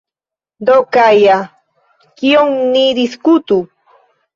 [0.69, 1.37] Do Kaja,
[2.25, 3.65] kion ni diskutu?